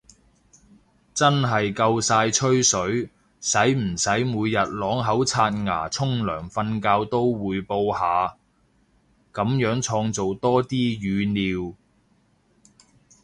[1.13, 8.35] 真係夠晒吹水，使唔使每日啷口刷牙沖涼瞓覺都滙報下，
[9.31, 11.77] 噉樣創造多啲語料